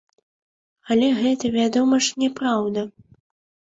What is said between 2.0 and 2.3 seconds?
ж,